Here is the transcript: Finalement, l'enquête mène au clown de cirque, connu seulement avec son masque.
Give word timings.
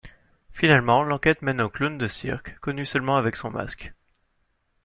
Finalement, 0.51 1.03
l'enquête 1.03 1.43
mène 1.43 1.61
au 1.61 1.69
clown 1.69 1.95
de 1.99 2.07
cirque, 2.07 2.55
connu 2.59 2.87
seulement 2.87 3.17
avec 3.17 3.35
son 3.35 3.51
masque. 3.51 3.93